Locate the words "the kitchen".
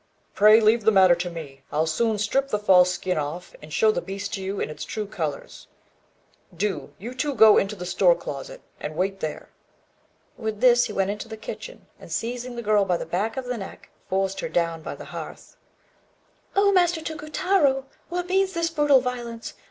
11.27-11.85